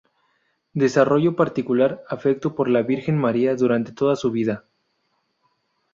[0.73, 4.65] Desarrolló particular afecto por la Virgen María durante toda su vida.